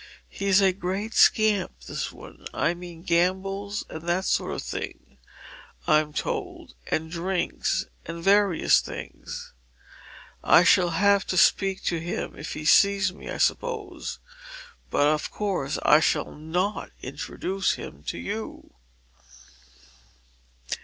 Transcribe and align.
He's 0.31 0.61
a 0.61 0.73
great 0.73 1.13
scamp 1.13 1.81
this 1.81 2.11
one, 2.11 2.47
I 2.55 2.73
mean; 2.73 3.03
gambles, 3.03 3.83
and 3.87 4.01
that 4.09 4.25
sort 4.25 4.51
of 4.51 4.63
thing, 4.63 5.19
I'm 5.85 6.11
told, 6.11 6.73
and 6.87 7.11
drinks, 7.11 7.85
and 8.07 8.15
and 8.17 8.23
various 8.25 8.81
things. 8.81 9.53
I 10.43 10.63
shall 10.63 10.89
have 10.89 11.27
to 11.27 11.37
speak 11.37 11.83
to 11.83 11.99
him 11.99 12.35
if 12.35 12.53
he 12.53 12.65
sees 12.65 13.13
me, 13.13 13.29
I 13.29 13.37
suppose; 13.37 14.17
but 14.89 15.05
of 15.05 15.29
course 15.29 15.77
I 15.83 15.99
shall 15.99 16.31
not 16.33 16.89
introduce 17.03 17.73
him 17.75 18.01
to 18.07 18.17
you." 18.17 18.73